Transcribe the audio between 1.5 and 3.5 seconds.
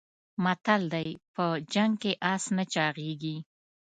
جنګ کې اس نه چاغېږي.